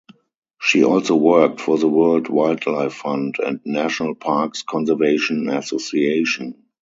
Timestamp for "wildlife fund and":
2.27-3.59